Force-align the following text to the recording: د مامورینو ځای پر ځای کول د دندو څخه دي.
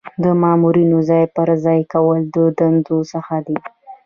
د 0.23 0.25
مامورینو 0.41 0.97
ځای 1.09 1.25
پر 1.35 1.47
ځای 1.65 1.79
کول 1.93 2.19
د 2.35 2.37
دندو 2.57 2.97
څخه 3.11 3.35
دي. 3.47 3.59